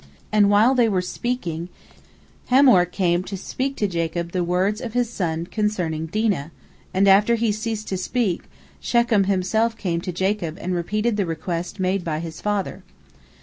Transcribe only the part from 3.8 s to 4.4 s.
Jacob